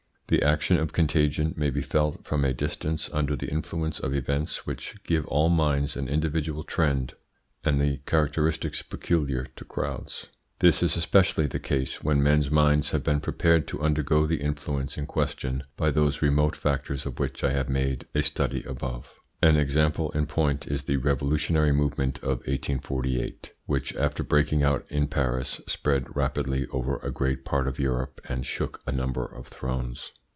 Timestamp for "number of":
28.93-29.49